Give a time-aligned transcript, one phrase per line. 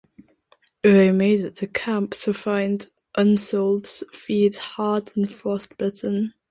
[0.81, 6.33] They made it to camp to find Unsoeld's feet hard and frostbitten.